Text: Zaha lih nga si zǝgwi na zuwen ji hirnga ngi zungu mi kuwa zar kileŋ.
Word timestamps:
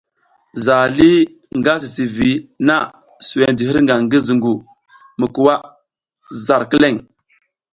Zaha 0.63 0.87
lih 0.97 1.19
nga 1.59 1.73
si 1.81 1.87
zǝgwi 1.95 2.31
na 2.67 2.75
zuwen 3.27 3.55
ji 3.57 3.63
hirnga 3.67 3.95
ngi 4.03 4.17
zungu 4.25 4.53
mi 5.19 5.25
kuwa 5.35 5.55
zar 6.45 6.63
kileŋ. 6.69 6.95